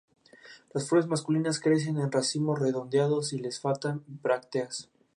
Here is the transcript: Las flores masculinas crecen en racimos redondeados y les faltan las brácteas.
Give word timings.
Las 0.73 0.89
flores 0.89 1.05
masculinas 1.07 1.59
crecen 1.59 1.99
en 1.99 2.11
racimos 2.11 2.57
redondeados 2.57 3.33
y 3.33 3.37
les 3.37 3.59
faltan 3.59 4.03
las 4.09 4.21
brácteas. 4.23 4.89